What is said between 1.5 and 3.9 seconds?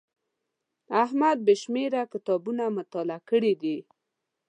شماره کتابونه مطالعه کړي دي.